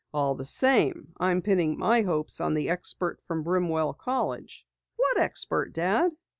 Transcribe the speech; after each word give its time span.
All 0.15 0.33
the 0.33 0.43
same, 0.45 1.13
I 1.19 1.29
am 1.29 1.43
pinning 1.43 1.77
my 1.77 2.01
hopes 2.01 2.41
on 2.41 2.55
the 2.55 2.71
expert 2.71 3.19
from 3.27 3.43
Brimwell 3.43 3.93
College." 3.95 4.65
"What 4.95 5.19
expert, 5.19 5.73
Dad?" 5.75 6.11